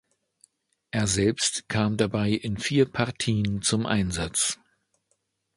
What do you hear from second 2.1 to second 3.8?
in vier Partien